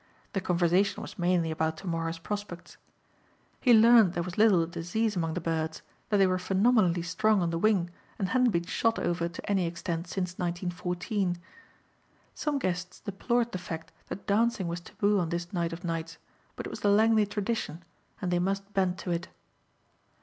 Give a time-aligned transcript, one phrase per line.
[0.33, 2.77] The conversation was mainly about to morrow's prospects.
[3.59, 7.51] He learned there was little disease among the birds, that they were phenomenally strong on
[7.51, 11.37] the wing and hadn't been shot over to any extent since 1914.
[12.33, 16.17] Some guests deplored the fact that dancing was taboo on this night of nights
[16.55, 17.83] but it was the Langley tradition
[18.23, 19.27] and they must bend to it.